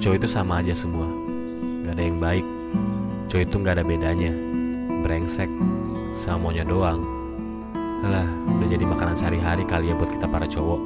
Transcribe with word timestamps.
cowok 0.00 0.16
itu 0.16 0.28
sama 0.32 0.64
aja 0.64 0.72
semua. 0.72 1.04
Gak 1.84 1.92
ada 1.92 2.04
yang 2.08 2.16
baik. 2.16 2.46
Cowok 3.28 3.42
itu 3.44 3.56
gak 3.60 3.74
ada 3.76 3.84
bedanya. 3.84 4.32
Brengsek. 5.04 5.52
Sama 6.16 6.48
maunya 6.48 6.64
doang. 6.64 7.04
Alah, 8.00 8.24
udah 8.56 8.64
jadi 8.64 8.80
makanan 8.88 9.12
sehari-hari 9.12 9.68
kali 9.68 9.92
ya 9.92 9.94
buat 9.94 10.08
kita 10.08 10.24
para 10.24 10.48
cowok. 10.48 10.80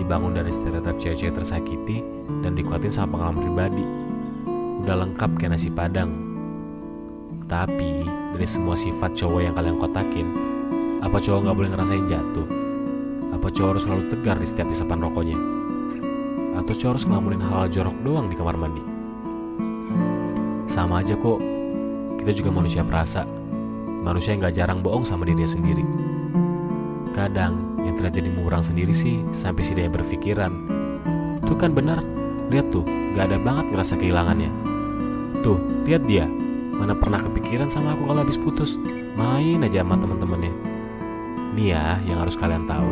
Dibangun 0.00 0.32
dari 0.32 0.48
stereotip 0.48 0.96
cewek-cewek 0.96 1.36
tersakiti 1.36 2.00
dan 2.40 2.56
dikuatin 2.56 2.88
sama 2.88 3.20
pengalaman 3.20 3.44
pribadi. 3.44 3.84
Udah 4.80 4.96
lengkap 5.04 5.36
kayak 5.36 5.52
nasi 5.52 5.68
padang. 5.68 6.08
Tapi, 7.46 8.02
dari 8.32 8.46
semua 8.48 8.74
sifat 8.74 9.12
cowok 9.12 9.40
yang 9.44 9.54
kalian 9.54 9.76
kotakin, 9.76 10.28
apa 11.04 11.20
cowok 11.20 11.52
gak 11.52 11.56
boleh 11.56 11.70
ngerasain 11.70 12.08
jatuh? 12.08 12.48
Apa 13.36 13.46
cowok 13.52 13.70
harus 13.76 13.84
selalu 13.84 14.02
tegar 14.08 14.40
di 14.40 14.48
setiap 14.48 14.72
isapan 14.72 15.04
rokoknya? 15.04 15.65
Atau 16.56 16.72
cowok 16.72 16.92
harus 16.96 17.04
ngelamunin 17.04 17.44
hal, 17.44 17.68
-hal 17.68 17.72
jorok 17.72 17.96
doang 18.00 18.26
di 18.32 18.36
kamar 18.36 18.56
mandi? 18.56 18.82
Sama 20.66 21.04
aja 21.04 21.14
kok, 21.14 21.38
kita 22.18 22.32
juga 22.42 22.50
manusia 22.50 22.82
perasa. 22.82 23.22
Manusia 23.86 24.34
yang 24.34 24.42
gak 24.44 24.56
jarang 24.56 24.80
bohong 24.82 25.06
sama 25.06 25.22
dirinya 25.22 25.46
sendiri. 25.46 25.84
Kadang, 27.14 27.78
yang 27.86 27.94
terjadi 27.94 28.28
murang 28.34 28.66
sendiri 28.66 28.90
sih 28.90 29.22
sampai 29.30 29.62
si 29.62 29.78
dia 29.78 29.86
berpikiran. 29.86 30.52
Tuh 31.46 31.54
kan 31.54 31.70
benar, 31.70 32.02
lihat 32.50 32.74
tuh, 32.74 32.82
gak 33.14 33.30
ada 33.30 33.38
banget 33.38 33.70
ngerasa 33.70 33.94
kehilangannya. 33.94 34.50
Tuh, 35.40 35.58
lihat 35.86 36.02
dia, 36.10 36.26
mana 36.74 36.98
pernah 36.98 37.22
kepikiran 37.22 37.70
sama 37.70 37.94
aku 37.94 38.10
kalau 38.10 38.20
habis 38.26 38.36
putus. 38.40 38.74
Main 39.16 39.64
aja 39.64 39.80
sama 39.80 39.96
temen-temennya. 39.96 40.52
Nih 41.56 41.72
ya, 41.72 42.02
yang 42.04 42.20
harus 42.20 42.36
kalian 42.36 42.68
tahu, 42.68 42.90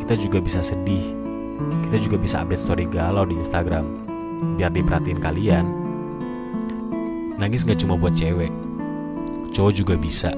kita 0.00 0.18
juga 0.18 0.40
bisa 0.42 0.64
sedih. 0.64 1.25
Kita 1.56 1.96
juga 2.02 2.16
bisa 2.20 2.44
update 2.44 2.62
story 2.62 2.84
galau 2.90 3.24
di 3.24 3.38
Instagram, 3.38 3.84
biar 4.60 4.70
diperhatiin 4.74 5.20
kalian. 5.22 5.66
Nangis 7.36 7.64
gak 7.64 7.80
cuma 7.80 7.96
buat 8.00 8.16
cewek, 8.16 8.48
cowok 9.52 9.72
juga 9.72 9.94
bisa. 9.96 10.32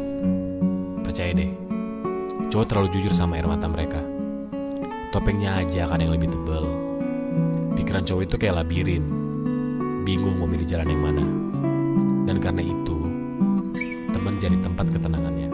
Percaya 1.03 1.31
deh, 1.35 1.51
cowok 2.51 2.67
terlalu 2.67 2.89
jujur 2.99 3.15
sama 3.15 3.39
air 3.39 3.47
mata 3.47 3.67
mereka. 3.71 4.03
Topengnya 5.09 5.63
aja 5.63 5.89
kan 5.89 6.03
yang 6.03 6.13
lebih 6.13 6.29
tebel. 6.29 6.67
Pikiran 7.79 8.05
cowok 8.05 8.23
itu 8.29 8.37
kayak 8.37 8.61
labirin, 8.61 9.05
bingung 10.03 10.37
mau 10.37 10.51
milih 10.51 10.67
jalan 10.67 10.91
yang 10.91 11.03
mana. 11.03 11.25
Dan 12.29 12.37
karena 12.45 12.61
itu, 12.61 12.99
teman 14.13 14.37
jadi 14.37 14.59
tempat 14.61 14.91
ketenangannya. 14.93 15.49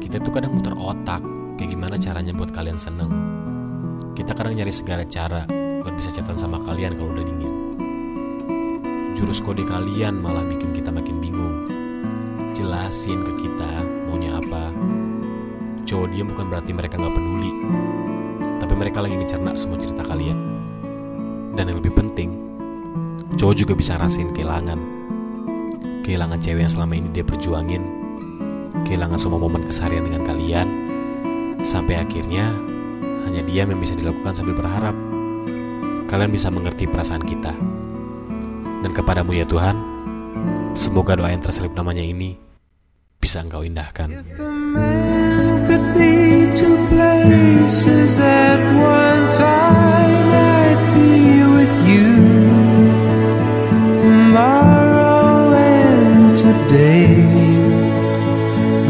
Kita 0.00 0.22
tuh 0.22 0.32
kadang 0.32 0.56
muter 0.56 0.72
otak, 0.72 1.20
kayak 1.58 1.74
gimana 1.74 1.98
caranya 2.00 2.32
buat 2.32 2.54
kalian 2.54 2.78
seneng. 2.80 3.41
Kita 4.12 4.36
kadang 4.36 4.52
nyari 4.52 4.68
segala 4.68 5.08
cara 5.08 5.48
buat 5.80 5.96
bisa 5.96 6.12
catatan 6.12 6.36
sama 6.36 6.60
kalian 6.68 7.00
kalau 7.00 7.16
udah 7.16 7.24
dingin. 7.24 7.52
Jurus 9.16 9.40
kode 9.40 9.64
kalian 9.64 10.20
malah 10.20 10.44
bikin 10.44 10.76
kita 10.76 10.92
makin 10.92 11.16
bingung. 11.16 11.68
Jelasin 12.52 13.24
ke 13.24 13.32
kita 13.40 13.72
maunya 14.08 14.36
apa. 14.36 14.68
Cowok 15.88 16.08
dia 16.12 16.24
bukan 16.28 16.44
berarti 16.52 16.76
mereka 16.76 17.00
nggak 17.00 17.14
peduli, 17.16 17.52
tapi 18.60 18.74
mereka 18.76 19.00
lagi 19.00 19.16
ngecerna 19.16 19.56
semua 19.56 19.80
cerita 19.80 20.04
kalian. 20.04 20.38
Dan 21.56 21.72
yang 21.72 21.80
lebih 21.80 21.92
penting, 21.96 22.36
cowok 23.40 23.54
juga 23.56 23.72
bisa 23.72 23.96
rasain 23.96 24.32
kehilangan. 24.32 24.80
Kehilangan 26.04 26.40
cewek 26.40 26.68
yang 26.68 26.72
selama 26.72 26.92
ini 27.00 27.08
dia 27.12 27.24
perjuangin, 27.24 27.82
kehilangan 28.84 29.16
semua 29.16 29.40
momen 29.40 29.64
keseharian 29.64 30.04
dengan 30.04 30.24
kalian, 30.28 30.68
sampai 31.64 32.00
akhirnya 32.00 32.71
hanya 33.26 33.42
diam 33.46 33.68
yang 33.70 33.80
bisa 33.80 33.94
dilakukan 33.94 34.34
sambil 34.34 34.54
berharap 34.58 34.94
kalian 36.12 36.28
bisa 36.28 36.52
mengerti 36.52 36.84
perasaan 36.84 37.24
kita. 37.24 37.56
Dan 38.84 38.92
kepadamu 38.92 39.32
ya 39.32 39.48
Tuhan, 39.48 39.76
semoga 40.76 41.16
doa 41.16 41.32
yang 41.32 41.40
terselip 41.40 41.72
namanya 41.72 42.04
ini 42.04 42.36
bisa 43.16 43.40
engkau 43.40 43.64
indahkan. 43.64 44.12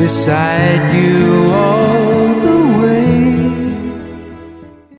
Beside 0.02 0.90
you 0.98 1.54
all 1.54 2.01